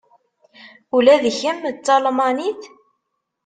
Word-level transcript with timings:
Ula 0.95 1.15
d 1.23 1.25
kemm 1.39 1.63
d 1.75 1.77
Talmanit? 1.85 2.61